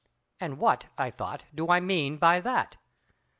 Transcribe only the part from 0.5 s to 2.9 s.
what—I thought do I mean by that?